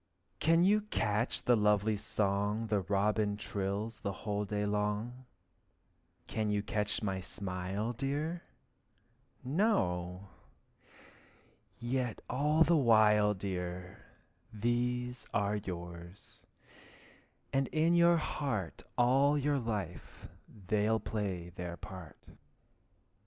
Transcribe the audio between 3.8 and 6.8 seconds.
the whole day long? Can you